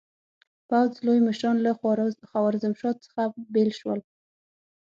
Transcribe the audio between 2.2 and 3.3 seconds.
خوارزمشاه څخه